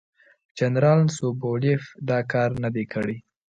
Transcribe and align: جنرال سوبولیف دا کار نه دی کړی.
جنرال 0.57 1.01
سوبولیف 1.17 1.83
دا 2.09 2.19
کار 2.31 2.49
نه 2.63 2.69
دی 2.75 2.85
کړی. 2.93 3.17